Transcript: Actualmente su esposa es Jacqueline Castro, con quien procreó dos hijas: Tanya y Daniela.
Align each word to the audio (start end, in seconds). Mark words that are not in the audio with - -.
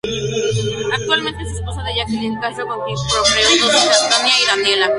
Actualmente 0.93 1.45
su 1.45 1.57
esposa 1.57 1.87
es 1.91 1.97
Jacqueline 1.97 2.39
Castro, 2.41 2.65
con 2.65 2.79
quien 2.85 2.97
procreó 3.13 3.49
dos 3.49 3.85
hijas: 3.85 4.09
Tanya 4.09 4.33
y 4.39 4.45
Daniela. 4.47 4.89